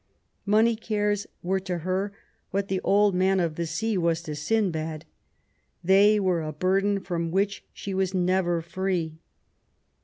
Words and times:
Money 0.47 0.75
cares 0.75 1.27
were 1.43 1.59
to 1.59 1.77
her 1.85 2.11
what 2.49 2.69
the 2.69 2.81
Old 2.83 3.13
Man 3.13 3.39
of 3.39 3.53
the 3.53 3.67
Sea 3.67 3.99
was 3.99 4.23
to 4.23 4.31
Sindbad. 4.33 5.05
They 5.83 6.19
were 6.19 6.41
a 6.41 6.51
burden 6.51 6.99
from 7.01 7.29
which 7.29 7.63
she 7.71 7.93
was 7.93 8.11
never 8.11 8.63
free. 8.63 9.19